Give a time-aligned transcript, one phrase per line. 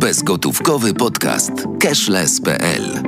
[0.00, 3.02] Bezgotówkowy podcast cashless.pl.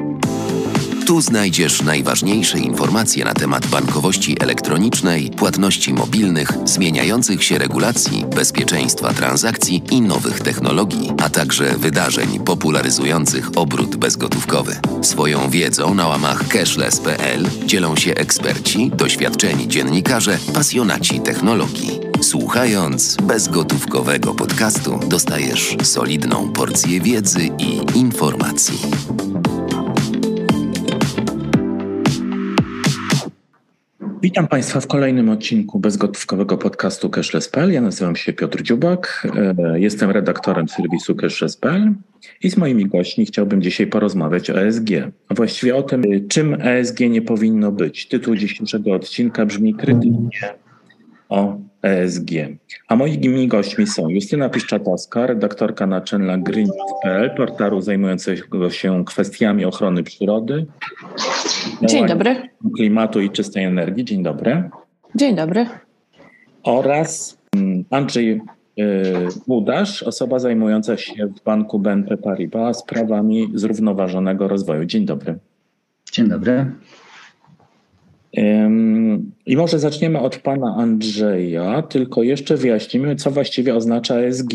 [1.07, 9.83] Tu znajdziesz najważniejsze informacje na temat bankowości elektronicznej, płatności mobilnych, zmieniających się regulacji, bezpieczeństwa transakcji
[9.91, 14.77] i nowych technologii, a także wydarzeń popularyzujących obrót bezgotówkowy.
[15.03, 22.02] Swoją wiedzą na łamach cashless.pl dzielą się eksperci, doświadczeni dziennikarze, pasjonaci technologii.
[22.33, 28.79] Słuchając bezgotówkowego podcastu dostajesz solidną porcję wiedzy i informacji.
[34.23, 37.73] Witam Państwa w kolejnym odcinku bezgotówkowego podcastu Cashless.pl.
[37.73, 39.29] Ja nazywam się Piotr Dziubak,
[39.59, 41.95] e, jestem redaktorem serwisu Cashless.pl
[42.43, 44.89] i z moimi gośćmi chciałbym dzisiaj porozmawiać o ESG,
[45.29, 48.09] a właściwie o tym, czym ESG nie powinno być.
[48.09, 50.55] Tytuł dzisiejszego odcinka brzmi krytycznie
[51.29, 52.31] o ESG.
[52.89, 60.67] A moimi gośćmi są Justyna Piszczatowska, redaktorka naczelna Green.pl, portalu zajmującego się kwestiami ochrony przyrody.
[61.83, 62.49] Dzień dobry.
[62.77, 64.05] Klimatu i czystej energii.
[64.05, 64.71] Dzień dobry.
[65.15, 65.67] Dzień dobry.
[66.63, 68.41] Oraz mm, Andrzej
[69.47, 74.85] Budasz, osoba zajmująca się w banku BNP Paribas sprawami zrównoważonego rozwoju.
[74.85, 75.39] Dzień dobry.
[76.13, 76.67] Dzień dobry.
[79.47, 84.53] I może zaczniemy od pana Andrzeja, tylko jeszcze wyjaśnimy, co właściwie oznacza ESG.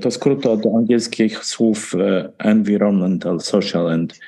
[0.00, 4.20] To skrót od angielskich słów e, Environmental, Social and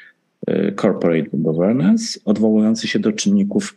[0.47, 3.77] e, Corporate Governance, odwołujący się do czynników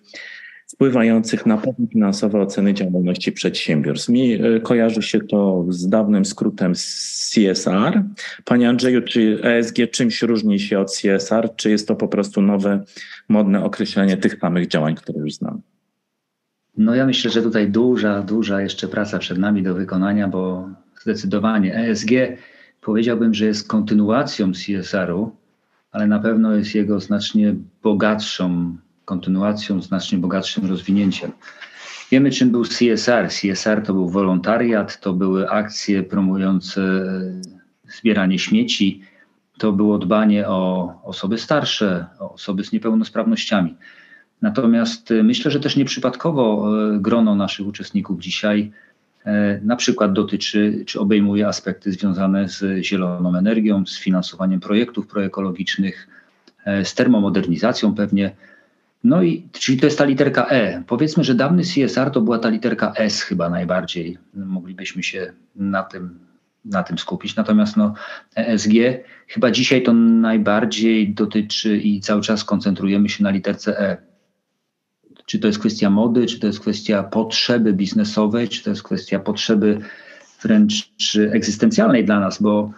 [0.67, 4.09] wpływających na finansowe oceny działalności przedsiębiorstw.
[4.09, 6.73] Mi e, kojarzy się to z dawnym skrótem
[7.33, 8.03] CSR.
[8.45, 12.83] Panie Andrzeju, czy ESG czymś różni się od CSR, czy jest to po prostu nowe,
[13.29, 15.59] modne określenie tych samych działań, które już znamy?
[16.77, 20.69] No ja myślę, że tutaj duża, duża jeszcze praca przed nami do wykonania, bo
[21.01, 22.11] zdecydowanie ESG
[22.81, 25.35] powiedziałbym, że jest kontynuacją CSR-u,
[25.91, 31.31] ale na pewno jest jego znacznie bogatszą kontynuacją, znacznie bogatszym rozwinięciem.
[32.11, 33.29] Wiemy, czym był CSR.
[33.29, 36.81] CSR to był wolontariat, to były akcje promujące
[37.87, 39.01] zbieranie śmieci,
[39.57, 43.75] to było dbanie o osoby starsze, o osoby z niepełnosprawnościami.
[44.41, 48.71] Natomiast y, myślę, że też nieprzypadkowo y, grono naszych uczestników dzisiaj
[49.27, 49.29] y,
[49.63, 56.07] na przykład dotyczy czy obejmuje aspekty związane z zieloną energią, z finansowaniem projektów proekologicznych,
[56.83, 58.31] z termomodernizacją pewnie.
[59.03, 60.83] No i czyli to jest ta literka E.
[60.87, 64.17] Powiedzmy, że dawny CSR to była ta literka S chyba najbardziej.
[64.33, 66.19] Moglibyśmy się na tym,
[66.65, 67.35] na tym skupić.
[67.35, 67.93] Natomiast no,
[68.35, 68.71] ESG
[69.27, 73.97] chyba dzisiaj to najbardziej dotyczy i cały czas koncentrujemy się na literce E.
[75.29, 79.19] Czy to jest kwestia mody, czy to jest kwestia potrzeby biznesowej, czy to jest kwestia
[79.19, 79.79] potrzeby
[80.41, 80.91] wręcz
[81.31, 82.71] egzystencjalnej dla nas, bo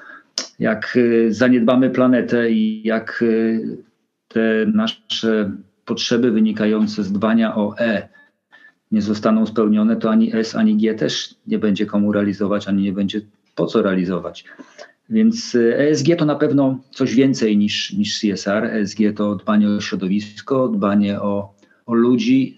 [0.60, 3.78] jak y, zaniedbamy planetę i jak y,
[4.28, 5.52] te nasze
[5.86, 8.10] potrzeby wynikające z dbania o E
[8.92, 12.94] nie zostaną spełnione, to ani S, ani G też nie będzie komu realizować, ani nie
[12.94, 13.22] będzie
[13.56, 14.46] po co realizować.
[15.10, 18.66] Więc ESG to na pewno coś więcej niż, niż CSR.
[18.66, 21.61] ESG to dbanie o środowisko, dbanie o
[21.94, 22.56] ludzi,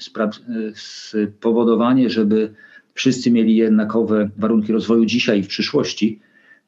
[0.75, 2.53] spowodowanie, żeby
[2.93, 6.19] wszyscy mieli jednakowe warunki rozwoju dzisiaj i w przyszłości.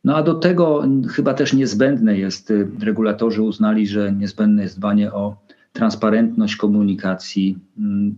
[0.03, 5.35] No a do tego chyba też niezbędne jest, regulatorzy uznali, że niezbędne jest dbanie o
[5.73, 8.15] transparentność komunikacji mm,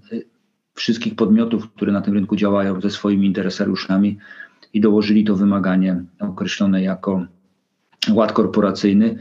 [0.73, 4.17] wszystkich podmiotów, które na tym rynku działają ze swoimi interesariuszami
[4.73, 7.25] i dołożyli to wymaganie określone jako
[8.13, 9.17] ład korporacyjny,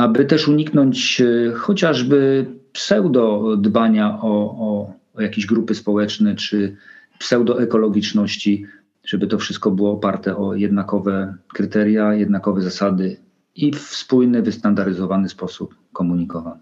[0.00, 4.30] aby też uniknąć e, chociażby pseudo dbania o,
[4.60, 6.76] o, o jakieś grupy społeczne czy
[7.18, 8.66] pseudoekologiczności,
[9.04, 13.16] żeby to wszystko było oparte o jednakowe kryteria, jednakowe zasady
[13.56, 16.60] i w spójny, wystandaryzowany sposób komunikowane.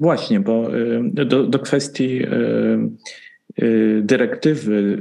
[0.00, 2.22] Właśnie, bo y, do, do kwestii
[3.62, 4.98] y, dyrektywy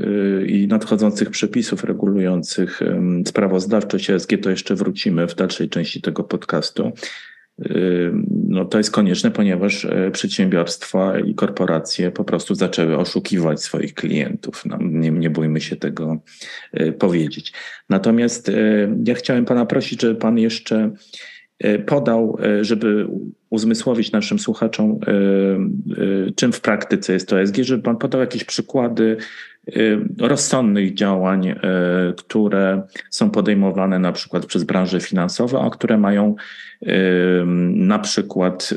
[0.47, 2.79] i nadchodzących przepisów regulujących
[3.25, 6.91] sprawozdawczość ESG to jeszcze wrócimy w dalszej części tego podcastu.
[8.47, 14.63] No to jest konieczne, ponieważ przedsiębiorstwa i korporacje po prostu zaczęły oszukiwać swoich klientów.
[14.65, 16.17] No, nie, nie bójmy się tego
[16.99, 17.53] powiedzieć.
[17.89, 18.51] Natomiast
[19.05, 20.91] ja chciałem Pana prosić, żeby Pan jeszcze
[21.59, 23.07] E, podał, e, żeby
[23.49, 29.17] uzmysłowić naszym słuchaczom, e, czym w praktyce jest to ESG, żeby Pan podał jakieś przykłady
[30.19, 31.55] rozsądnych działań,
[32.17, 36.35] które są podejmowane na przykład przez branże finansowe, a które mają
[37.73, 38.73] na przykład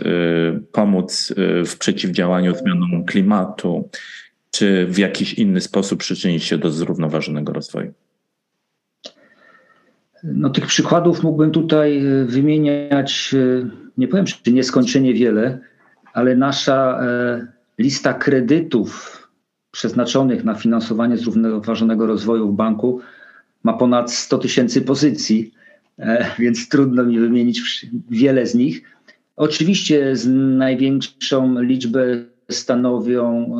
[0.73, 1.35] pomóc
[1.67, 3.89] w przeciwdziałaniu zmianom klimatu,
[4.51, 7.93] czy w jakiś inny sposób przyczynić się do zrównoważonego rozwoju.
[10.25, 13.35] No, tych przykładów mógłbym tutaj wymieniać,
[13.99, 15.59] nie powiem, czy nieskończenie wiele,
[16.13, 17.47] ale nasza e,
[17.79, 19.18] lista kredytów
[19.71, 23.01] przeznaczonych na finansowanie zrównoważonego rozwoju w banku
[23.63, 25.55] ma ponad 100 tysięcy pozycji,
[26.39, 28.83] więc trudno mi wymienić wiele z nich.
[29.37, 30.27] Oczywiście z
[30.59, 33.57] największą liczbę stanowią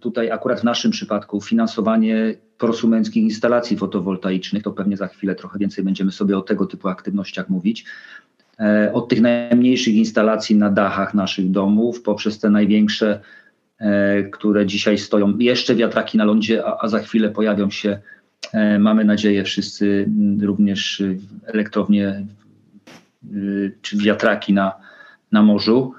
[0.00, 5.84] tutaj akurat w naszym przypadku finansowanie prosumenckich instalacji fotowoltaicznych, to pewnie za chwilę trochę więcej
[5.84, 7.84] będziemy sobie o tego typu aktywnościach mówić.
[8.60, 13.20] E, od tych najmniejszych instalacji na dachach naszych domów, poprzez te największe, e,
[14.32, 17.98] które dzisiaj stoją, jeszcze wiatraki na lądzie, a, a za chwilę pojawią się,
[18.52, 20.08] e, mamy nadzieję, wszyscy
[20.42, 21.02] również
[21.46, 22.26] elektrownie
[23.82, 24.72] czy wiatraki na,
[25.32, 25.94] na morzu.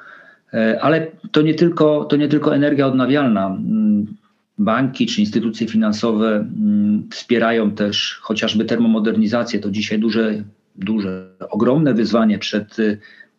[0.81, 3.57] Ale to nie, tylko, to nie tylko energia odnawialna
[4.57, 9.59] banki czy instytucje finansowe mm, wspierają też chociażby termomodernizację.
[9.59, 10.43] To dzisiaj duże,
[10.75, 12.77] duże, ogromne wyzwanie przed,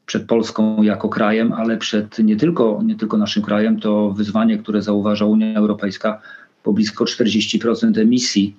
[0.06, 3.80] przed Polską jako krajem, ale przed nie tylko, nie tylko naszym krajem.
[3.80, 6.20] To wyzwanie, które zauważa Unia Europejska,
[6.64, 8.56] bo blisko 40% emisji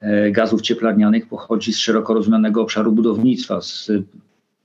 [0.00, 3.90] e, gazów cieplarnianych pochodzi z szeroko rozumianego obszaru budownictwa, z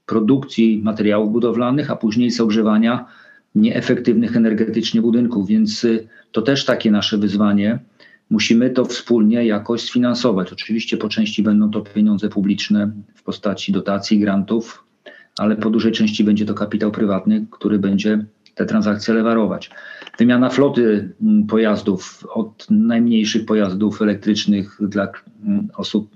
[0.06, 3.06] produkcji materiałów budowlanych, a później z ogrzewania
[3.54, 7.78] nieefektywnych energetycznie budynków, więc y, to też takie nasze wyzwanie.
[8.30, 10.52] Musimy to wspólnie jakoś sfinansować.
[10.52, 14.85] Oczywiście po części będą to pieniądze publiczne w postaci dotacji, grantów,
[15.38, 18.24] ale po dużej części będzie to kapitał prywatny, który będzie
[18.54, 19.70] te transakcje lewarować.
[20.18, 25.08] Wymiana floty mm, pojazdów od najmniejszych pojazdów elektrycznych dla
[25.44, 26.10] mm, osób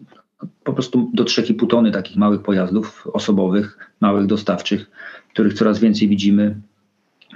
[0.64, 4.90] po prostu do 3,5 tony takich małych pojazdów osobowych, małych dostawczych,
[5.32, 6.56] których coraz więcej widzimy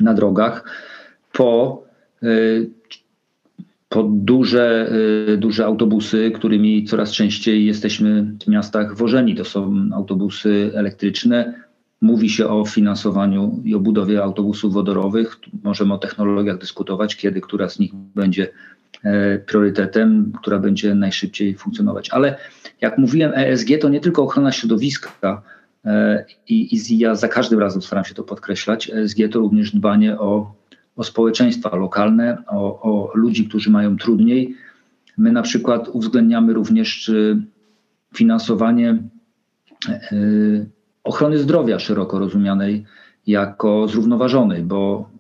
[0.01, 0.65] na drogach,
[1.33, 1.83] po,
[2.23, 2.71] y,
[3.89, 4.93] po duże,
[5.29, 9.35] y, duże autobusy, którymi coraz częściej jesteśmy w miastach wożeni.
[9.35, 11.65] To są autobusy elektryczne.
[12.05, 15.37] Mówi się o finansowaniu i o budowie autobusów wodorowych.
[15.63, 18.49] Możemy o technologiach dyskutować, kiedy która z nich będzie
[19.03, 22.11] e, priorytetem, która będzie najszybciej funkcjonować.
[22.11, 22.39] Ale
[22.81, 25.43] jak mówiłem, ESG to nie tylko ochrona środowiska,
[25.85, 28.91] E, I, I, ja za każdym razem staram się to podkreślać.
[28.91, 30.55] ESG to również dbanie o,
[30.97, 34.57] o społeczeństwa lokalne, o, o ludzi, którzy mają trudniej.
[35.19, 37.13] My na przykład uwzględniamy również
[38.15, 38.99] finansowanie
[39.89, 40.67] e,
[41.05, 42.85] ochrony zdrowia szeroko rozumianej
[43.27, 45.11] jako zrównoważonej, bo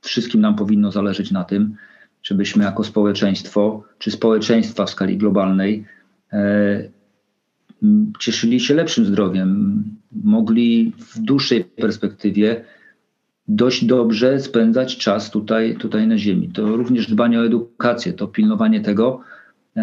[0.00, 1.74] wszystkim nam powinno zależeć na tym,
[2.22, 5.84] żebyśmy jako społeczeństwo, czy społeczeństwa w skali globalnej
[6.32, 6.88] e,
[8.18, 9.82] cieszyli się lepszym zdrowiem,
[10.24, 12.64] mogli w dłuższej perspektywie
[13.48, 16.48] dość dobrze spędzać czas tutaj, tutaj na Ziemi.
[16.48, 19.20] To również dbanie o edukację, to pilnowanie tego,
[19.76, 19.82] e,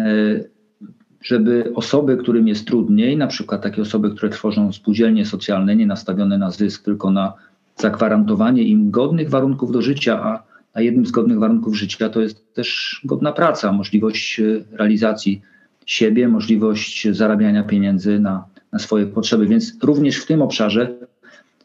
[1.26, 6.38] żeby osoby, którym jest trudniej, na przykład takie osoby, które tworzą spółdzielnie socjalne, nie nastawione
[6.38, 7.32] na zysk, tylko na
[7.76, 10.42] zagwarantowanie im godnych warunków do życia, a,
[10.74, 15.42] a jednym z godnych warunków życia to jest też godna praca, możliwość e, realizacji
[15.86, 19.46] siebie, możliwość zarabiania pieniędzy na, na swoje potrzeby.
[19.46, 20.94] Więc również w tym obszarze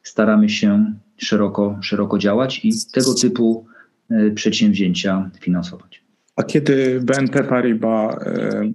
[0.03, 3.65] staramy się szeroko, szeroko działać i tego typu
[4.09, 6.01] e, przedsięwzięcia finansować.
[6.35, 8.71] A kiedy BNP Paribas e,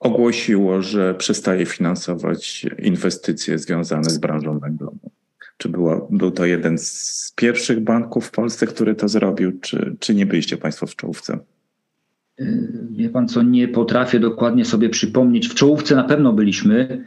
[0.00, 5.10] ogłosiło, że przestaje finansować inwestycje związane z branżą węglową?
[5.56, 5.68] Czy
[6.10, 10.56] był to jeden z pierwszych banków w Polsce, który to zrobił, czy, czy nie byliście
[10.56, 11.38] Państwo w czołówce?
[12.90, 15.48] Wie pan co, nie potrafię dokładnie sobie przypomnieć.
[15.48, 17.04] W czołówce na pewno byliśmy.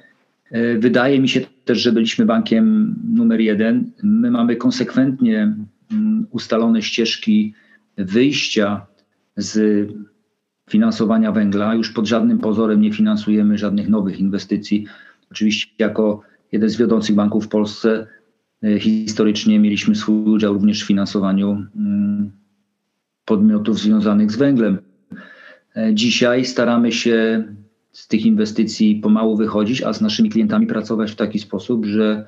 [0.52, 3.92] E, wydaje mi się też, że byliśmy bankiem numer jeden.
[4.04, 5.56] My mamy konsekwentnie
[5.92, 7.54] mm, ustalone ścieżki
[7.98, 8.86] wyjścia
[9.42, 9.88] z
[10.70, 11.76] finansowania węgla.
[11.76, 14.86] Już pod żadnym pozorem nie finansujemy żadnych nowych inwestycji.
[15.32, 16.22] Oczywiście jako
[16.52, 18.08] jeden z wiodących banków w Polsce
[18.64, 22.32] e, historycznie mieliśmy swój udział również w finansowaniu mm,
[23.26, 24.78] podmiotów związanych z węglem.
[25.76, 27.44] E, dzisiaj staramy się
[27.92, 32.26] z tych inwestycji pomału wychodzić, a z naszymi klientami pracować w taki sposób, że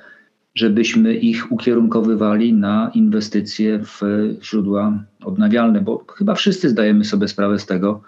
[0.55, 4.01] żebyśmy ich ukierunkowywali na inwestycje w
[4.43, 8.01] źródła odnawialne, bo chyba wszyscy zdajemy sobie sprawę z tego,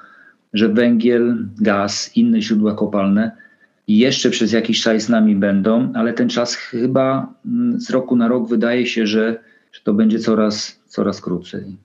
[0.53, 3.31] że węgiel, gaz, inne źródła kopalne
[3.87, 8.27] jeszcze przez jakiś czas z nami będą, ale ten czas chyba mm, z roku na
[8.27, 9.39] rok wydaje się, że,
[9.71, 11.77] że to będzie coraz, coraz krócej.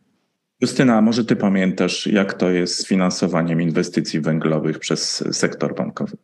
[0.60, 6.16] Justyna, może ty pamiętasz, jak to jest z finansowaniem inwestycji węglowych przez sektor bankowy?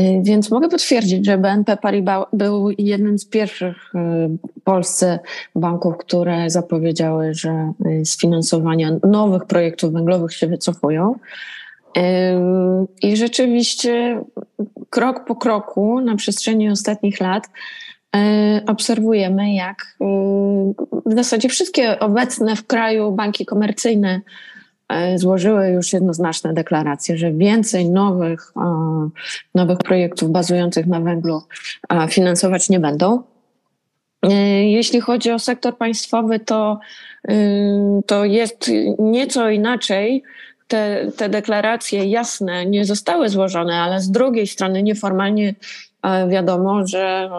[0.00, 3.98] Y, więc mogę potwierdzić, że BNP Paribas był jednym z pierwszych y,
[4.60, 5.18] w Polsce
[5.54, 11.14] banków, które zapowiedziały, że y, z finansowania nowych projektów węglowych się wycofują.
[13.02, 14.20] I rzeczywiście
[14.90, 17.44] krok po kroku na przestrzeni ostatnich lat
[18.66, 19.96] obserwujemy, jak
[21.06, 24.20] w zasadzie wszystkie obecne w kraju banki komercyjne
[25.16, 28.52] złożyły już jednoznaczne deklaracje, że więcej nowych,
[29.54, 31.42] nowych projektów bazujących na węglu
[32.08, 33.22] finansować nie będą.
[34.60, 36.78] Jeśli chodzi o sektor państwowy, to,
[38.06, 40.22] to jest nieco inaczej
[40.68, 45.54] te, te deklaracje jasne nie zostały złożone, ale z drugiej strony nieformalnie e,
[46.28, 47.30] wiadomo, że,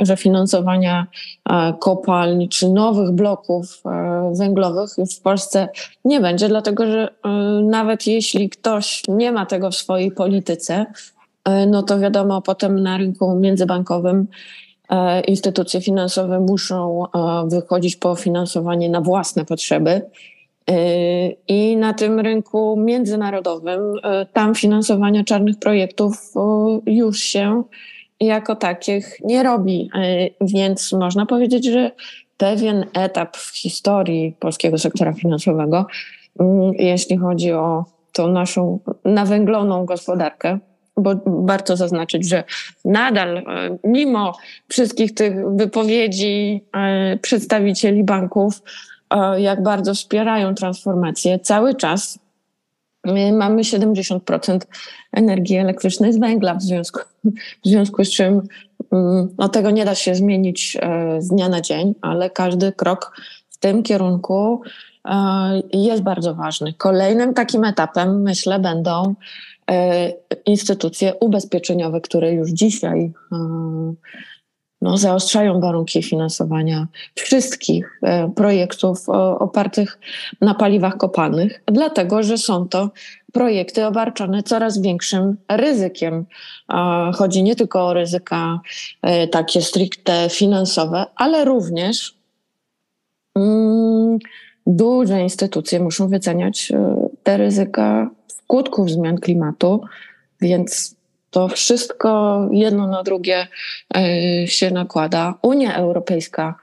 [0.00, 1.06] e, że finansowania
[1.50, 3.82] e, kopalń czy nowych bloków
[4.38, 5.68] węglowych już w Polsce
[6.04, 7.08] nie będzie, dlatego że
[7.62, 10.86] nawet jeśli ktoś nie ma tego w swojej polityce,
[11.66, 14.26] no to wiadomo, potem na rynku międzybankowym
[15.26, 17.04] instytucje finansowe muszą
[17.46, 20.02] wychodzić po finansowanie na własne potrzeby.
[21.48, 26.32] I na tym rynku międzynarodowym, e, tam finansowania czarnych projektów
[26.86, 27.62] już się
[28.20, 29.90] jako takich nie robi.
[30.40, 31.90] Więc można powiedzieć, że
[32.36, 35.86] pewien etap w historii polskiego sektora finansowego,
[36.78, 40.58] jeśli chodzi o tą naszą nawęgloną gospodarkę,
[40.96, 42.44] bo warto zaznaczyć, że
[42.84, 43.42] nadal,
[43.84, 44.32] mimo
[44.68, 46.64] wszystkich tych wypowiedzi
[47.22, 48.62] przedstawicieli banków,
[49.36, 51.38] jak bardzo wspierają transformację.
[51.38, 52.18] Cały czas
[53.32, 54.60] mamy 70%
[55.12, 57.00] energii elektrycznej z węgla, w związku,
[57.64, 58.42] w związku z czym
[58.92, 63.12] mm, no, tego nie da się zmienić e, z dnia na dzień, ale każdy krok
[63.50, 64.62] w tym kierunku
[65.04, 66.72] e, jest bardzo ważny.
[66.72, 69.14] Kolejnym takim etapem, myślę, będą
[69.70, 70.12] e,
[70.46, 73.12] instytucje ubezpieczeniowe, które już dzisiaj
[74.82, 79.08] no, zaostrzają warunki finansowania wszystkich e, projektów
[79.38, 79.98] opartych
[80.40, 82.90] na paliwach kopalnych, dlatego że są to
[83.32, 86.26] projekty obarczone coraz większym ryzykiem.
[87.14, 88.60] Chodzi nie tylko o ryzyka
[89.02, 92.14] e, takie stricte finansowe, ale również
[93.36, 94.18] mm,
[94.66, 99.80] duże instytucje muszą wyceniać e, te ryzyka skutków zmian klimatu,
[100.40, 100.99] więc
[101.30, 103.46] to wszystko jedno na drugie
[103.96, 105.34] e, się nakłada.
[105.42, 106.54] Unia Europejska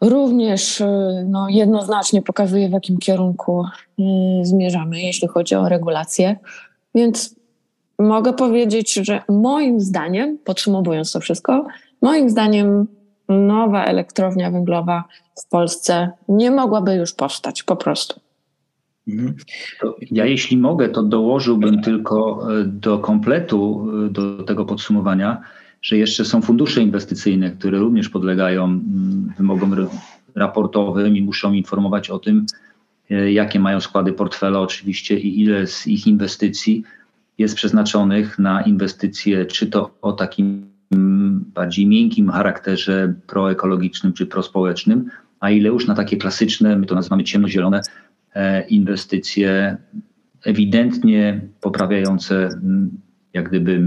[0.00, 4.02] również e, no, jednoznacznie pokazuje, w jakim kierunku e,
[4.42, 6.36] zmierzamy, jeśli chodzi o regulacje.
[6.94, 7.34] Więc
[7.98, 11.66] mogę powiedzieć, że moim zdaniem, podsumowując to wszystko,
[12.02, 12.86] moim zdaniem
[13.28, 15.04] nowa elektrownia węglowa
[15.44, 18.23] w Polsce nie mogłaby już powstać po prostu.
[19.08, 19.34] Mhm.
[20.10, 25.42] Ja jeśli mogę, to dołożyłbym tylko e, do kompletu, e, do tego podsumowania,
[25.82, 28.80] że jeszcze są fundusze inwestycyjne, które również podlegają
[29.38, 29.76] wymogom
[30.34, 32.46] raportowym i muszą informować o tym,
[33.10, 36.82] e, jakie mają składy portfela oczywiście i ile z ich inwestycji
[37.38, 40.74] jest przeznaczonych na inwestycje, czy to o takim
[41.54, 47.24] bardziej miękkim charakterze proekologicznym czy prospołecznym, a ile już na takie klasyczne, my to nazywamy
[47.24, 47.80] ciemnozielone,
[48.68, 49.76] inwestycje
[50.44, 52.48] ewidentnie poprawiające,
[53.32, 53.82] jak gdyby,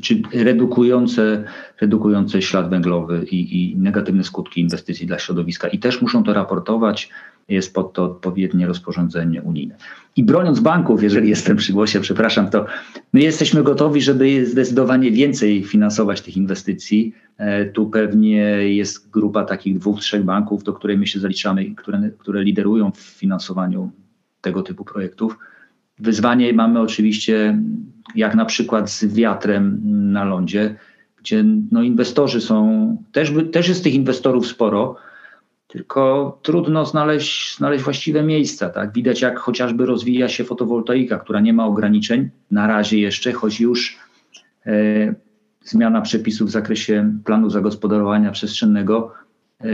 [0.00, 1.44] czy redukujące,
[1.80, 5.68] redukujące ślad węglowy i, i negatywne skutki inwestycji dla środowiska.
[5.68, 7.10] I też muszą to raportować,
[7.48, 9.76] jest pod to odpowiednie rozporządzenie unijne.
[10.16, 12.66] I broniąc banków, jeżeli jestem przy głosie, przepraszam, to
[13.12, 17.14] my jesteśmy gotowi, żeby zdecydowanie więcej finansować tych inwestycji.
[17.36, 18.38] E, tu pewnie
[18.74, 23.00] jest grupa takich dwóch, trzech banków, do której my się zaliczamy, które, które liderują w
[23.00, 23.90] finansowaniu
[24.40, 25.38] tego typu projektów.
[26.00, 27.58] Wyzwanie mamy oczywiście,
[28.14, 29.80] jak na przykład z wiatrem
[30.12, 30.76] na lądzie,
[31.16, 34.96] gdzie no, inwestorzy są, też, też jest tych inwestorów sporo,
[35.66, 38.70] tylko trudno znaleźć, znaleźć właściwe miejsca.
[38.70, 38.92] Tak?
[38.92, 43.98] Widać, jak chociażby rozwija się fotowoltaika, która nie ma ograniczeń na razie jeszcze, choć już
[44.66, 45.14] e,
[45.64, 49.12] zmiana przepisów w zakresie planu zagospodarowania przestrzennego
[49.60, 49.66] e,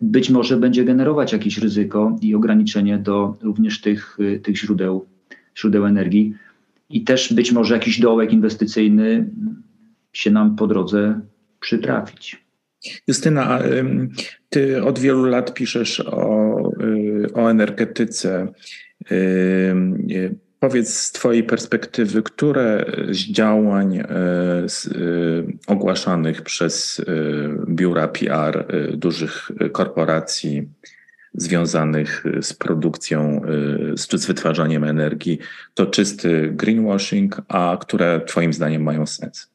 [0.00, 5.06] być może będzie generować jakieś ryzyko i ograniczenie do również tych, tych źródeł,
[5.58, 6.34] źródeł energii.
[6.90, 9.30] I też być może jakiś dołek inwestycyjny
[10.12, 11.20] się nam po drodze
[11.60, 12.42] przytrafić.
[13.06, 13.58] Justyna,
[14.48, 18.48] ty od wielu lat piszesz o, y, o energetyce.
[20.60, 24.04] Powiedz z Twojej perspektywy, które z działań y,
[24.96, 27.04] y, ogłaszanych przez
[27.68, 28.66] biura PR
[28.96, 30.68] dużych korporacji
[31.34, 33.40] związanych z produkcją
[34.08, 35.38] czy z wytwarzaniem energii
[35.74, 39.50] to czysty greenwashing, a które Twoim zdaniem mają sens?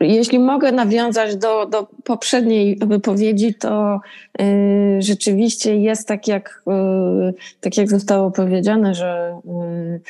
[0.00, 4.00] jeśli mogę nawiązać do, do poprzedniej wypowiedzi, to
[4.40, 6.62] y, rzeczywiście jest tak jak,
[7.30, 9.40] y, tak jak zostało powiedziane, że
[9.96, 10.00] y,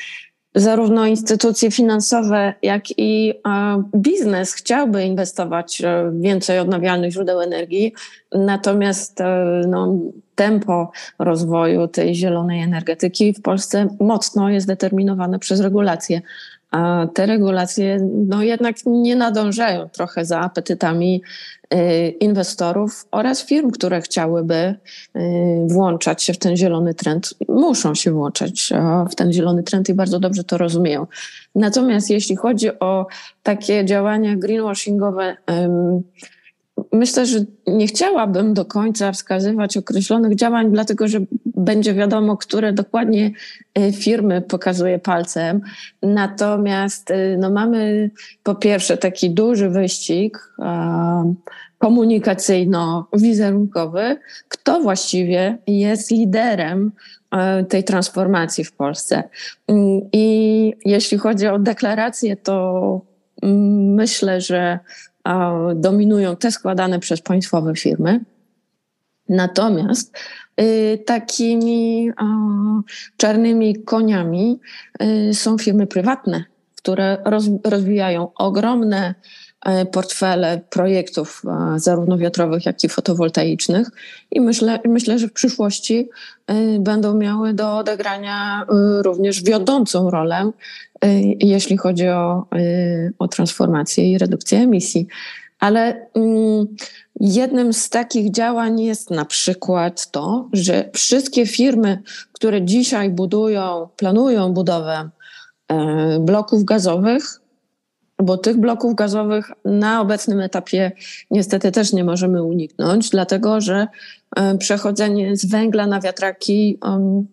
[0.54, 3.34] zarówno instytucje finansowe, jak i
[3.96, 7.92] biznes chciałby inwestować więcej odnawialnych źródeł energii,
[8.32, 9.18] natomiast
[9.66, 9.98] no,
[10.34, 16.20] tempo rozwoju tej zielonej energetyki w Polsce mocno jest determinowane przez regulacje
[16.70, 21.22] a te regulacje no jednak nie nadążają trochę za apetytami
[21.74, 24.76] y, inwestorów oraz firm, które chciałyby y,
[25.68, 27.34] włączać się w ten zielony trend.
[27.48, 28.72] Muszą się włączać
[29.10, 31.06] w ten zielony trend i bardzo dobrze to rozumieją.
[31.54, 33.06] Natomiast jeśli chodzi o
[33.42, 35.36] takie działania greenwashingowe,
[36.92, 43.30] Myślę, że nie chciałabym do końca wskazywać określonych działań, dlatego że będzie wiadomo, które dokładnie
[43.78, 45.60] y, firmy pokazuje palcem.
[46.02, 48.10] Natomiast y, no, mamy
[48.42, 50.54] po pierwsze taki duży wyścig
[51.78, 54.16] komunikacyjno-wizerunkowy,
[54.48, 56.92] kto właściwie jest liderem
[57.60, 59.22] y, tej transformacji w Polsce.
[60.12, 63.00] I jeśli chodzi o deklaracje, to
[63.42, 64.78] mm, myślę, że
[65.74, 68.24] dominują te składane przez państwowe firmy.
[69.28, 70.18] Natomiast
[70.60, 72.10] y, takimi
[73.16, 74.60] czarnymi koniami
[75.02, 76.44] y, są firmy prywatne,
[76.76, 77.22] które
[77.64, 79.14] rozwijają ogromne
[79.92, 81.42] portfele projektów,
[81.76, 83.90] zarówno wiatrowych, jak i fotowoltaicznych,
[84.30, 86.08] i myślę, myślę, że w przyszłości
[86.78, 88.66] będą miały do odegrania
[89.02, 90.52] również wiodącą rolę
[91.40, 92.46] jeśli chodzi o,
[93.18, 95.06] o transformację i redukcję emisji.
[95.60, 96.66] Ale mm,
[97.20, 102.02] jednym z takich działań jest na przykład to, że wszystkie firmy,
[102.32, 105.10] które dzisiaj budują, planują budowę
[105.68, 107.39] e, bloków gazowych,
[108.22, 110.92] bo tych bloków gazowych na obecnym etapie
[111.30, 113.86] niestety też nie możemy uniknąć, dlatego że
[114.36, 116.78] e, przechodzenie z węgla na wiatraki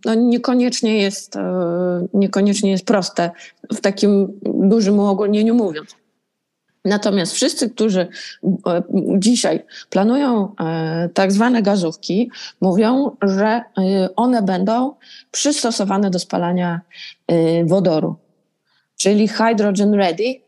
[0.05, 3.31] no niekoniecznie, jest, e, niekoniecznie jest proste,
[3.73, 5.95] w takim dużym uogólnieniu mówiąc.
[6.85, 8.07] Natomiast wszyscy, którzy
[8.67, 8.83] e,
[9.17, 10.55] dzisiaj planują
[11.13, 12.31] tak zwane gazówki,
[12.61, 13.61] mówią, że
[14.15, 14.93] one będą
[15.31, 16.81] przystosowane do spalania
[17.65, 18.15] wodoru,
[18.97, 20.46] czyli hydrogen ready,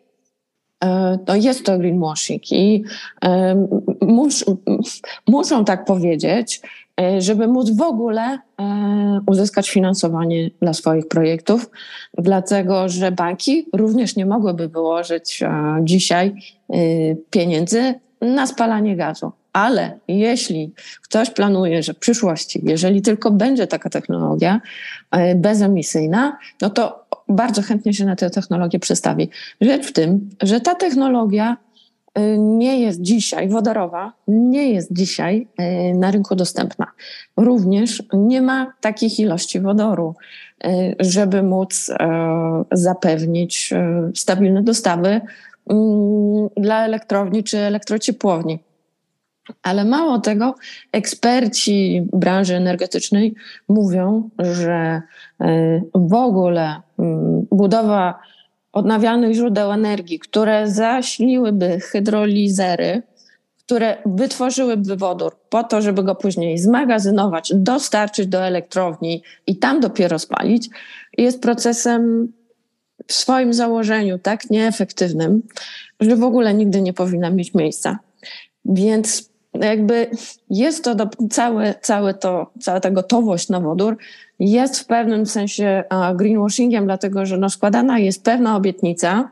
[1.27, 2.83] no jest to greenwashing i
[4.01, 4.45] mus,
[5.27, 6.61] muszą tak powiedzieć,
[7.01, 8.39] e, żeby móc w ogóle
[9.27, 11.69] uzyskać finansowanie dla swoich projektów,
[12.17, 15.43] dlatego że banki również nie mogłyby wyłożyć
[15.83, 16.35] dzisiaj
[17.29, 19.31] pieniędzy na spalanie gazu.
[19.53, 24.61] Ale jeśli ktoś planuje, że w przyszłości, jeżeli tylko będzie taka technologia
[25.35, 29.29] bezemisyjna, no to bardzo chętnie się na tę technologię przestawi.
[29.61, 31.57] Rzecz w tym, że ta technologia
[32.19, 35.47] y, nie jest dzisiaj wodorowa, nie jest dzisiaj
[35.91, 36.87] y, na rynku dostępna.
[37.37, 40.15] Również nie ma takich ilości wodoru,
[40.99, 41.91] żeby móc
[42.71, 43.73] zapewnić
[44.15, 45.21] stabilne dostawy
[45.69, 48.59] mm, dla elektrowni czy elektrociepłowni.
[49.63, 50.55] Ale mało tego,
[50.91, 53.35] eksperci branży energetycznej
[53.69, 55.01] mówią, że
[55.93, 58.19] w ogóle mm, budowa
[58.73, 63.01] odnawialnych źródeł energii, które zaśliłyby hydrolizery,
[63.57, 70.19] które wytworzyłyby wodór po to, żeby go później zmagazynować, dostarczyć do elektrowni i tam dopiero
[70.19, 70.69] spalić,
[71.17, 72.33] jest procesem
[73.07, 75.41] w swoim założeniu tak nieefektywnym,
[75.99, 77.99] że w ogóle nigdy nie powinna mieć miejsca.
[78.65, 80.07] Więc jakby
[80.49, 83.97] jest to do, całe, całe to, cała ta gotowość na wodór
[84.39, 85.83] jest w pewnym sensie
[86.15, 89.31] greenwashingiem, dlatego że no składana jest pewna obietnica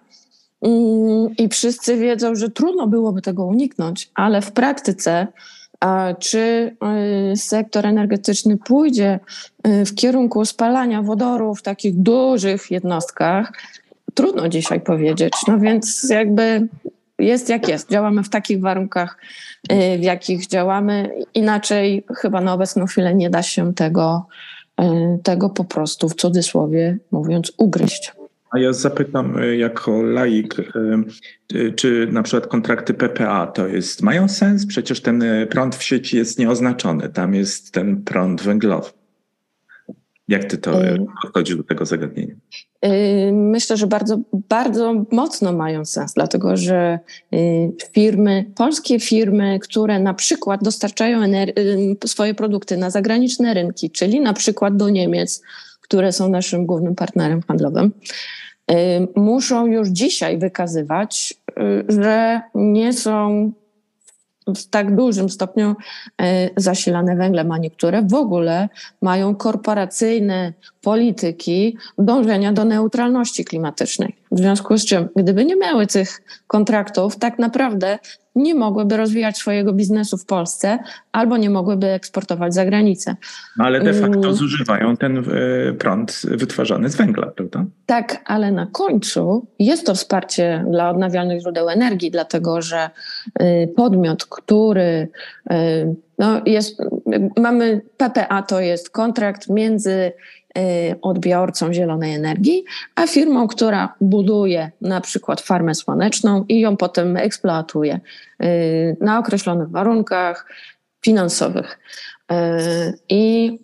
[0.62, 5.28] mm, i wszyscy wiedzą, że trudno byłoby tego uniknąć, ale w praktyce
[6.20, 6.76] czy
[7.34, 9.20] y, sektor energetyczny pójdzie
[9.68, 13.54] y, w kierunku spalania wodoru w takich dużych jednostkach,
[14.14, 15.34] trudno dzisiaj powiedzieć.
[15.48, 16.68] No więc jakby
[17.20, 17.90] jest jak jest.
[17.92, 19.18] Działamy w takich warunkach,
[19.72, 21.10] y, w jakich działamy.
[21.34, 24.28] Inaczej chyba na obecną chwilę nie da się tego,
[24.82, 24.84] y,
[25.24, 28.14] tego po prostu w cudzysłowie mówiąc ugryźć.
[28.52, 30.56] A ja zapytam y, jako laik,
[31.76, 34.66] czy na przykład kontrakty PPA to jest, mają sens?
[34.66, 38.97] Przecież ten prąd w sieci jest nieoznaczony, tam jest ten prąd węglowy.
[40.28, 40.72] Jak ty to
[41.22, 42.36] podchodzisz do tego zagadnienia?
[43.32, 47.00] Myślę, że bardzo, bardzo mocno mają sens, dlatego że
[47.94, 51.22] firmy, polskie firmy, które na przykład dostarczają
[52.06, 55.42] swoje produkty na zagraniczne rynki, czyli na przykład do Niemiec,
[55.82, 57.92] które są naszym głównym partnerem handlowym,
[59.16, 61.38] muszą już dzisiaj wykazywać
[61.88, 63.52] że nie są
[64.56, 65.76] w tak dużym stopniu
[66.22, 68.70] e, zasilane węglem, a niektóre w ogóle
[69.02, 74.16] mają korporacyjne polityki dążenia do neutralności klimatycznej.
[74.32, 78.00] W związku z czym, gdyby nie miały tych kontraktów, tak naprawdę
[78.38, 80.80] nie mogłyby rozwijać swojego biznesu w Polsce
[81.12, 83.16] albo nie mogłyby eksportować za granicę.
[83.58, 84.34] No ale de facto mm.
[84.34, 85.24] zużywają ten e,
[85.74, 87.66] prąd wytwarzany z węgla, prawda?
[87.86, 92.90] Tak, ale na końcu jest to wsparcie dla odnawialnych źródeł energii, dlatego że
[93.42, 95.08] y, podmiot, który
[95.52, 96.82] y, no jest,
[97.38, 100.12] mamy PPA, to jest kontrakt między
[101.02, 102.64] odbiorcą zielonej energii,
[102.96, 108.00] a firmą, która buduje na przykład farmę słoneczną i ją potem eksploatuje
[108.44, 110.48] y, na określonych warunkach
[111.06, 111.80] finansowych.
[112.32, 112.36] Y,
[113.10, 113.60] I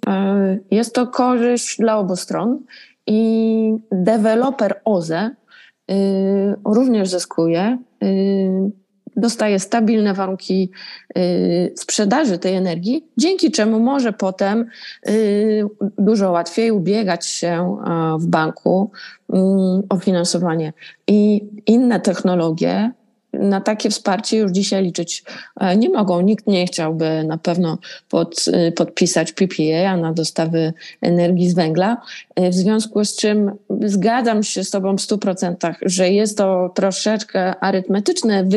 [0.72, 2.60] jest to korzyść dla obu stron.
[3.08, 5.32] I deweloper OZE
[6.66, 7.78] również zyskuje
[9.17, 10.69] dostaje stabilne warunki
[11.17, 14.65] y, sprzedaży tej energii, dzięki czemu może potem
[15.10, 15.63] y,
[15.97, 17.78] dużo łatwiej ubiegać się
[18.19, 18.91] w banku
[19.34, 20.73] mm, o finansowanie.
[21.08, 22.91] I inne technologie
[23.34, 25.24] na takie wsparcie już dzisiaj liczyć
[25.60, 26.22] e, nie mogą.
[26.22, 27.78] Nikt nie chciałby na pewno
[28.10, 31.98] pod, e, podpisać PPA na dostawy energii z węgla,
[32.36, 37.60] e, w związku z czym zgadzam się z Tobą w 100%, że jest to troszeczkę
[37.60, 38.48] arytmetyczne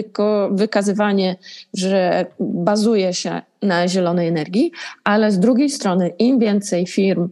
[0.51, 1.37] wykazywanie,
[1.75, 4.73] że bazuje się na zielonej energii,
[5.05, 7.29] ale z drugiej strony im więcej firm,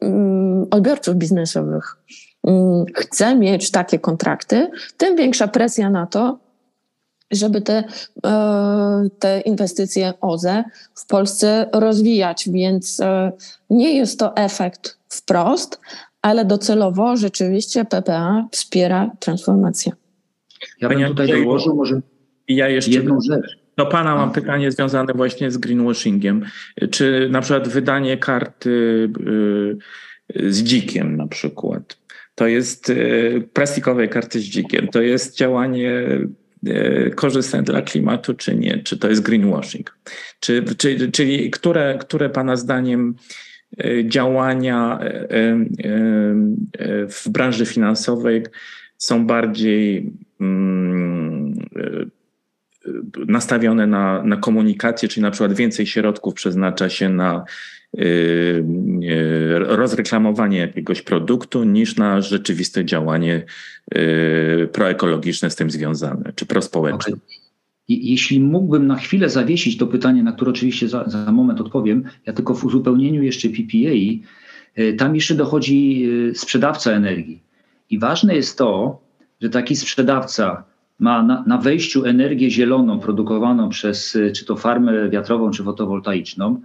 [0.00, 1.96] mm, odbiorców biznesowych
[2.44, 6.38] mm, chce mieć takie kontrakty, tym większa presja na to,
[7.30, 7.84] żeby te,
[8.26, 10.64] e, te inwestycje OZE
[10.94, 12.48] w Polsce rozwijać.
[12.52, 13.32] Więc e,
[13.70, 15.80] nie jest to efekt wprost,
[16.22, 19.92] ale docelowo rzeczywiście PPA wspiera transformację.
[20.80, 22.00] Ja bym tutaj dołożył może
[22.48, 23.58] ja jeszcze jedną rzecz.
[23.76, 26.44] Do Pana mam pytanie związane właśnie z greenwashingiem.
[26.90, 28.70] Czy na przykład wydanie karty
[30.36, 31.98] y, z dzikiem na przykład,
[32.34, 35.92] to jest y, plastikowej karty z dzikiem, to jest działanie
[37.14, 38.78] korzystne dla klimatu, czy nie?
[38.78, 39.98] Czy to jest greenwashing?
[40.40, 43.14] Czy, czy, czyli które, które Pana zdaniem
[43.78, 45.06] e, działania e,
[47.08, 48.42] w branży finansowej
[48.98, 51.54] są bardziej mm,
[53.28, 57.44] nastawione na, na komunikację, czyli na przykład więcej środków przeznacza się na
[59.60, 63.44] rozreklamowanie jakiegoś produktu niż na rzeczywiste działanie
[63.94, 67.14] y, proekologiczne z tym związane, czy prospołeczne.
[67.14, 67.26] Okay.
[67.88, 72.32] Jeśli mógłbym na chwilę zawiesić to pytanie, na które oczywiście za, za moment odpowiem, ja
[72.32, 74.24] tylko w uzupełnieniu jeszcze PPA,
[74.98, 77.42] tam jeszcze dochodzi sprzedawca energii.
[77.90, 79.00] I ważne jest to,
[79.42, 80.64] że taki sprzedawca
[80.98, 86.60] ma na, na, wejściu energię zieloną produkowaną przez czy to farmę wiatrową, czy fotowoltaiczną,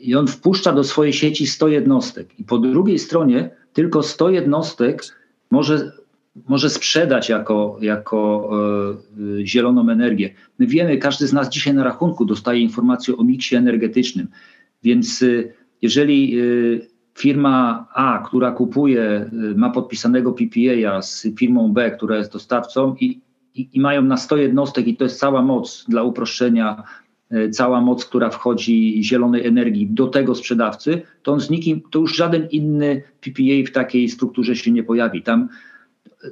[0.00, 2.38] i on wpuszcza do swojej sieci 100 jednostek.
[2.38, 5.02] I po drugiej stronie tylko 100 jednostek
[5.50, 5.92] może,
[6.48, 8.50] może sprzedać jako, jako
[9.40, 10.34] e, zieloną energię.
[10.58, 14.28] My wiemy, każdy z nas dzisiaj na rachunku dostaje informację o miksie energetycznym,
[14.82, 15.26] więc e,
[15.82, 16.44] jeżeli e,
[17.18, 23.20] firma A, która kupuje, e, ma podpisanego PPA z firmą B, która jest dostawcą i,
[23.54, 27.09] i, i mają na 100 jednostek i to jest cała moc dla uproszczenia E,
[27.52, 32.16] cała moc, która wchodzi zielonej energii do tego sprzedawcy, to on z nikim, to już
[32.16, 35.22] żaden inny PPA w takiej strukturze się nie pojawi.
[35.22, 35.48] Tam,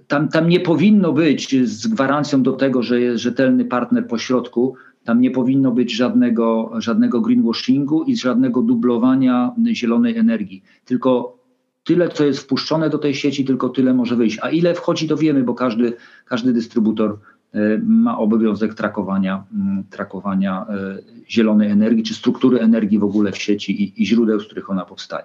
[0.07, 4.75] tam, tam nie powinno być z gwarancją do tego, że jest rzetelny partner po środku,
[5.05, 10.63] tam nie powinno być żadnego, żadnego greenwashingu i żadnego dublowania zielonej energii.
[10.85, 11.39] Tylko
[11.85, 14.39] tyle, co jest wpuszczone do tej sieci, tylko tyle może wyjść.
[14.43, 15.93] A ile wchodzi, to wiemy, bo każdy,
[16.27, 17.38] każdy dystrybutor E,
[17.83, 20.99] ma obowiązek trakowania, mm, trakowania e,
[21.31, 24.85] zielonej energii, czy struktury energii w ogóle w sieci i, i źródeł, z których ona
[24.85, 25.25] powstaje.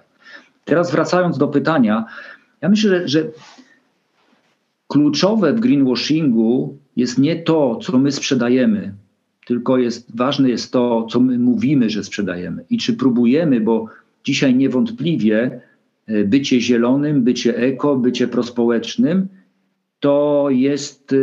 [0.64, 2.04] Teraz wracając do pytania,
[2.60, 3.30] ja myślę, że, że
[4.88, 8.94] kluczowe w greenwashingu jest nie to, co my sprzedajemy,
[9.46, 13.86] tylko jest, ważne jest to, co my mówimy, że sprzedajemy i czy próbujemy, bo
[14.24, 15.60] dzisiaj niewątpliwie
[16.06, 19.28] e, bycie zielonym, bycie eko, bycie prospołecznym
[20.04, 21.14] to jest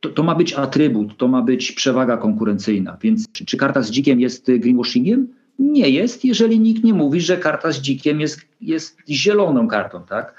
[0.00, 2.96] to, to, ma być atrybut, to ma być przewaga konkurencyjna.
[3.02, 5.28] Więc czy, czy karta z dzikiem jest y, greenwashingiem?
[5.58, 10.34] Nie jest, jeżeli nikt nie mówi, że karta z dzikiem jest, jest zieloną kartą, tak?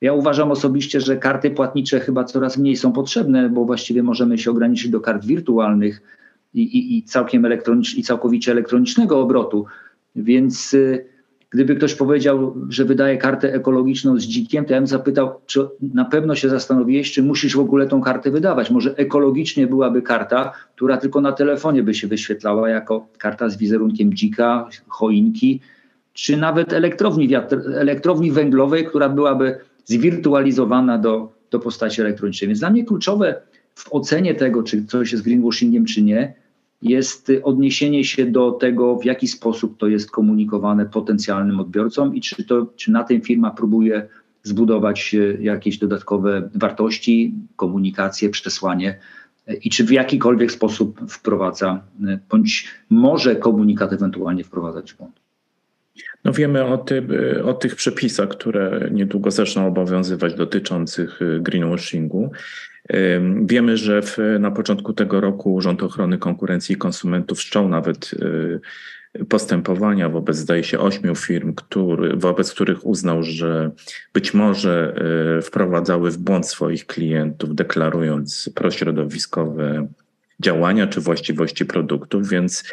[0.00, 4.50] Ja uważam osobiście, że karty płatnicze chyba coraz mniej są potrzebne, bo właściwie możemy się
[4.50, 6.02] ograniczyć do kart wirtualnych
[6.54, 9.66] i, i, i całkiem elektronicz, i całkowicie elektronicznego obrotu.
[10.16, 11.13] Więc y,
[11.54, 16.04] gdyby ktoś powiedział, że wydaje kartę ekologiczną z dzikiem, to ja bym zapytał, czy na
[16.04, 18.70] pewno się zastanowiłeś, czy musisz w ogóle tą kartę wydawać.
[18.70, 24.14] Może ekologicznie byłaby karta, która tylko na telefonie by się wyświetlała jako karta z wizerunkiem
[24.14, 25.60] dzika, choinki,
[26.12, 32.48] czy nawet elektrowni, wiatr, elektrowni węglowej, która byłaby zwirtualizowana do, do postaci elektronicznej.
[32.48, 33.42] Więc dla mnie kluczowe
[33.74, 36.34] w ocenie tego, czy coś jest greenwashingiem, czy nie,
[36.84, 42.44] jest odniesienie się do tego, w jaki sposób to jest komunikowane potencjalnym odbiorcom i czy,
[42.44, 44.08] to, czy na tym firma próbuje
[44.42, 48.98] zbudować e, jakieś dodatkowe wartości, komunikację, przesłanie
[49.46, 55.23] e, i czy w jakikolwiek sposób wprowadza, e, bądź może komunikat ewentualnie wprowadzać w błąd.
[56.24, 57.06] No wiemy o, ty,
[57.44, 62.30] o tych przepisach, które niedługo zaczną obowiązywać dotyczących greenwashingu.
[63.42, 68.60] Wiemy, że w, na początku tego roku Urząd Ochrony Konkurencji i Konsumentów wszczął nawet y,
[69.28, 73.70] postępowania wobec, zdaje się, ośmiu firm, który, wobec których uznał, że
[74.14, 74.94] być może
[75.38, 79.88] y, wprowadzały w błąd swoich klientów, deklarując prośrodowiskowe
[80.40, 82.64] działania czy właściwości produktów, więc y,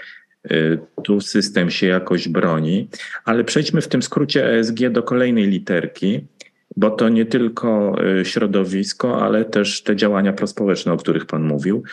[1.04, 2.88] tu system się jakoś broni.
[3.26, 6.28] Ale przejdźmy w tym skrócie ESG do kolejnej literki
[6.76, 11.84] bo to nie tylko y, środowisko, ale też te działania prospołeczne, o których Pan mówił.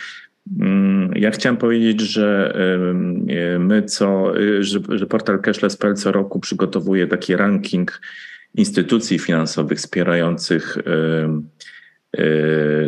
[0.59, 2.55] Mm, ja chciałem powiedzieć, że
[3.55, 8.01] y, my co, y, że portal Cashless.pl co roku przygotowuje taki ranking
[8.55, 10.81] instytucji finansowych wspierających Y,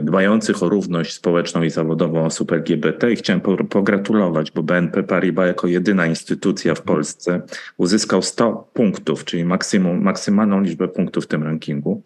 [0.02, 5.68] dbających o równość społeczną i zawodową osób LGBT i chciałem pogratulować, bo BNP Paribas jako
[5.68, 7.42] jedyna instytucja w Polsce
[7.78, 12.04] uzyskał 100 punktów, czyli maksimum, maksymalną liczbę punktów w tym rankingu.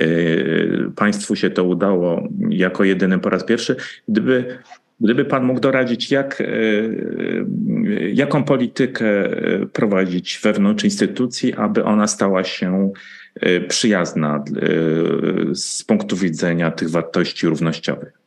[0.00, 3.76] Y, państwu się to udało jako jedynym po raz pierwszy.
[4.08, 4.58] Gdyby,
[5.00, 9.28] gdyby Pan mógł doradzić, jak, y, jaką politykę
[9.72, 12.92] prowadzić wewnątrz instytucji, aby ona stała się
[13.68, 18.20] przyjazna y, z punktu widzenia tych wartości równościowych.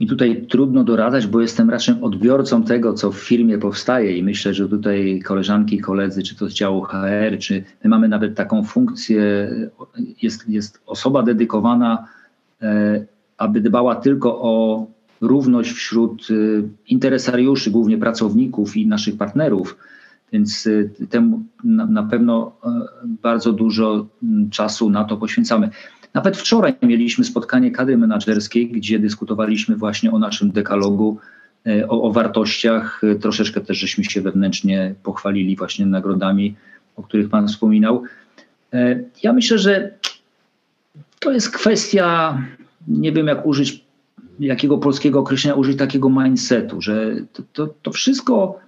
[0.00, 4.54] I tutaj trudno doradzać, bo jestem raczej odbiorcą tego, co w firmie powstaje i myślę,
[4.54, 9.50] że tutaj koleżanki koledzy, czy to z działu HR, czy my mamy nawet taką funkcję,
[10.22, 12.06] jest, jest osoba dedykowana,
[12.62, 13.04] e,
[13.38, 14.86] aby dbała tylko o
[15.20, 16.34] równość wśród e,
[16.88, 19.76] interesariuszy, głównie pracowników i naszych partnerów
[20.32, 22.68] więc y, temu na pewno e,
[23.22, 25.70] bardzo dużo mm, czasu na to poświęcamy.
[26.14, 31.18] Nawet wczoraj mieliśmy spotkanie kadry menedżerskiej, gdzie dyskutowaliśmy właśnie o naszym dekalogu,
[31.66, 33.00] e, o, o, wartościach.
[33.20, 36.54] Troszeczkę też żeśmy się wewnętrznie pochwalili właśnie nagrodami,
[36.96, 38.02] o których Pan wspominał.
[38.72, 39.94] E, ja myślę, że
[41.18, 42.38] to jest kwestia,
[42.88, 43.84] nie wiem jak użyć,
[44.40, 48.60] jakiego polskiego określenia użyć takiego mindsetu, że to, to, to wszystko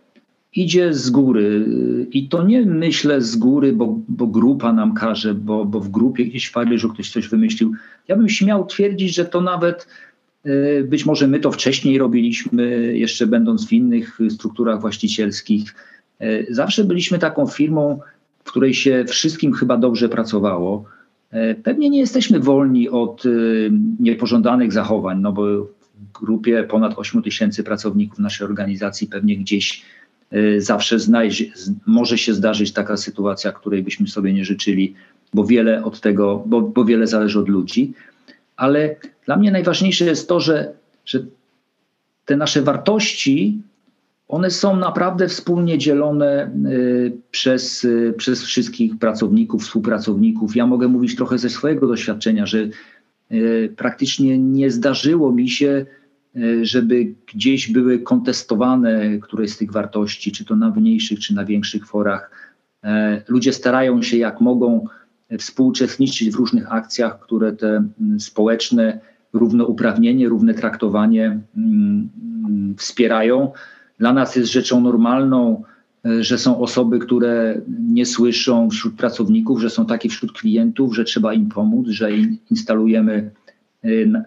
[0.54, 1.66] idzie z góry.
[2.10, 6.24] I to nie myślę z góry, bo, bo grupa nam każe, bo, bo w grupie
[6.24, 7.72] gdzieś w Paryżu ktoś coś wymyślił.
[8.08, 9.86] Ja bym śmiał twierdzić, że to nawet
[10.44, 15.74] e, być może my to wcześniej robiliśmy, jeszcze będąc w innych strukturach właścicielskich.
[16.20, 18.00] E, zawsze byliśmy taką firmą,
[18.44, 20.84] w której się wszystkim chyba dobrze pracowało.
[21.30, 23.24] E, pewnie nie jesteśmy wolni od
[24.00, 25.42] niepożądanych zachowań, no bo
[25.94, 29.82] w grupie ponad 8 tysięcy pracowników naszej organizacji pewnie gdzieś
[30.58, 31.44] zawsze znajdzie,
[31.86, 34.94] może się zdarzyć taka sytuacja, której byśmy sobie nie życzyli,
[35.34, 37.92] bo wiele od tego, bo, bo wiele zależy od ludzi.
[38.56, 40.72] Ale dla mnie najważniejsze jest to, że,
[41.04, 41.24] że
[42.24, 43.58] te nasze wartości,
[44.28, 50.56] one są naprawdę wspólnie dzielone y, przez, y, przez wszystkich pracowników, współpracowników.
[50.56, 52.68] Ja mogę mówić trochę ze swojego doświadczenia, że
[53.76, 55.86] praktycznie nie zdarzyło mi się
[56.62, 61.86] żeby gdzieś były kontestowane któreś z tych wartości, czy to na mniejszych, czy na większych
[61.86, 62.30] forach.
[62.84, 64.86] E, ludzie starają się jak mogą
[65.38, 67.84] współuczestniczyć w różnych akcjach, które te
[68.18, 69.00] społeczne
[69.32, 71.40] równouprawnienie, równe traktowanie
[72.76, 73.52] wspierają.
[73.98, 75.64] Dla nas jest rzeczą normalną,
[76.04, 81.04] e, że są osoby, które nie słyszą wśród pracowników, że są takie wśród klientów, że
[81.04, 82.10] trzeba im pomóc, że
[82.50, 83.30] instalujemy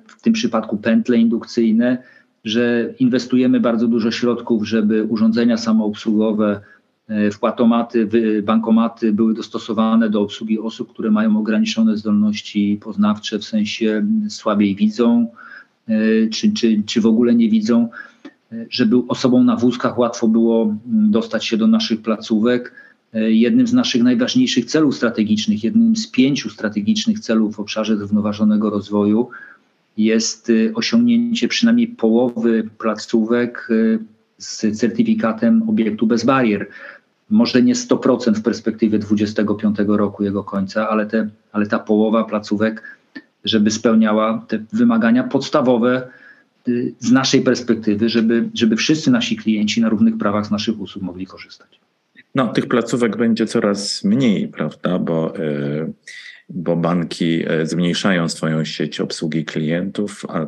[0.08, 1.98] w tym przypadku pętle indukcyjne,
[2.44, 6.62] że inwestujemy bardzo dużo środków, żeby urządzenia samoobsługowe,
[7.10, 8.10] y, wpłatomaty,
[8.44, 15.28] bankomaty były dostosowane do obsługi osób, które mają ograniczone zdolności poznawcze, w sensie słabiej widzą,
[15.90, 17.90] y, czy, czy, czy w ogóle nie widzą,
[18.70, 22.74] żeby osobom na wózkach łatwo było dostać się do naszych placówek
[23.22, 29.30] jednym z naszych najważniejszych celów strategicznych, jednym z pięciu strategicznych celów w obszarze zrównoważonego rozwoju
[29.98, 33.98] jest e, osiągnięcie przynajmniej połowy placówek e,
[34.38, 36.68] z certyfikatem obiektu bez barier.
[37.30, 42.98] może nie 100% w perspektywie 25 roku jego końca, ale, te, ale ta połowa placówek,
[43.44, 46.08] żeby spełniała te wymagania podstawowe
[47.00, 51.26] z naszej perspektywy, żeby, żeby wszyscy nasi klienci na równych prawach z naszych usług mogli
[51.26, 51.85] korzystać.
[52.36, 55.94] No, tych placówek będzie coraz mniej, prawda, bo, y,
[56.50, 60.48] bo banki y, zmniejszają swoją sieć obsługi klientów, a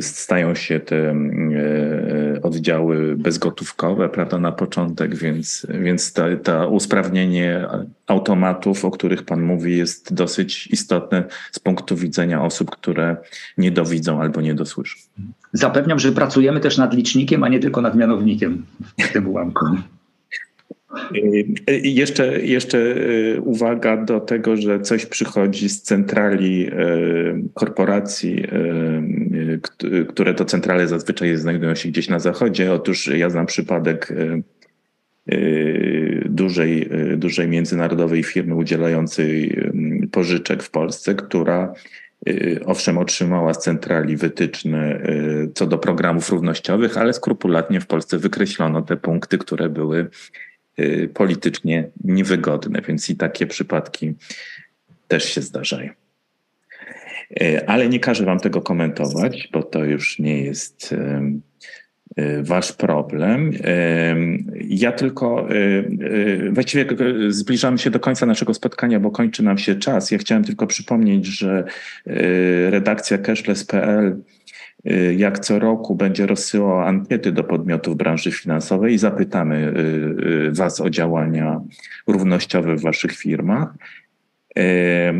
[0.00, 6.12] stają się te e, oddziały bezgotówkowe, prawda, na początek, więc, więc
[6.42, 7.66] ta usprawnienie
[8.06, 13.16] automatów, o których Pan mówi, jest dosyć istotne z punktu widzenia osób, które
[13.58, 14.98] nie dowidzą albo nie dosłyszą.
[15.52, 18.66] Zapewniam, że pracujemy też nad licznikiem, a nie tylko nad mianownikiem
[19.00, 19.66] w tym ułamku.
[21.70, 26.72] Y, jeszcze, jeszcze y, uwaga do tego, że coś przychodzi z centrali y,
[27.54, 28.44] korporacji,
[30.08, 32.72] które to centrale zazwyczaj znajdują się gdzieś na zachodzie.
[32.72, 34.14] Otóż ja znam przypadek
[36.24, 39.56] dużej, dużej międzynarodowej firmy udzielającej
[40.12, 41.74] pożyczek w Polsce, która
[42.66, 45.00] owszem otrzymała z centrali wytyczne
[45.54, 50.08] co do programów równościowych, ale skrupulatnie w Polsce wykreślono te punkty, które były
[51.14, 54.14] politycznie niewygodne, więc i takie przypadki
[55.08, 55.90] też się zdarzają.
[57.42, 61.42] Y, ale nie każę Wam tego komentować, bo to już nie jest y,
[62.42, 63.52] Wasz problem.
[64.68, 65.48] Ja tylko
[66.50, 66.86] właściwie
[67.28, 70.10] zbliżamy się do końca naszego spotkania, bo kończy nam się czas.
[70.10, 71.64] Ja chciałem tylko przypomnieć, że
[72.70, 74.41] redakcja cashless.pl Y,
[75.16, 80.80] jak co roku będzie rozsyłał ankiety do podmiotów branży finansowej i zapytamy y, y, Was
[80.80, 81.60] o działania
[82.06, 83.74] równościowe w Waszych firmach.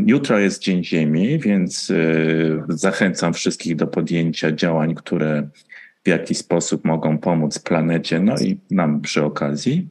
[0.07, 1.93] Jutro jest Dzień Ziemi, więc
[2.69, 5.49] zachęcam wszystkich do podjęcia działań, które
[6.05, 9.89] w jakiś sposób mogą pomóc planecie, no i nam przy okazji.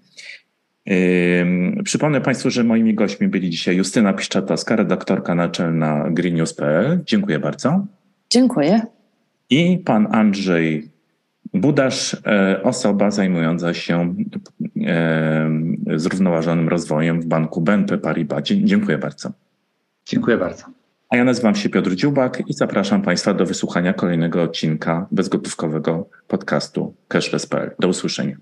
[1.83, 6.99] Przypomnę Państwu, że moimi gośćmi byli dzisiaj Justyna Piszczatowska, redaktorka naczelna greennews.pl.
[7.05, 7.85] Dziękuję bardzo.
[8.29, 8.81] Dziękuję
[9.51, 10.91] i pan Andrzej
[11.53, 14.15] Budasz, e, osoba zajmująca się
[14.85, 15.49] e,
[15.95, 18.43] zrównoważonym rozwojem w banku BNP Paribas.
[18.43, 19.31] Dziękuję bardzo.
[20.05, 20.65] Dziękuję bardzo.
[21.09, 26.93] A ja nazywam się Piotr Dziubak i zapraszam Państwa do wysłuchania kolejnego odcinka bezgotówkowego podcastu
[27.07, 27.71] Cashless.pl.
[27.79, 28.35] Do usłyszenia.